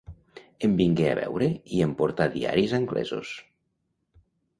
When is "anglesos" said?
2.79-3.35